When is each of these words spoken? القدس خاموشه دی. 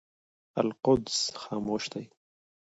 القدس 0.61 1.17
خاموشه 1.41 1.87
دی. 1.93 2.05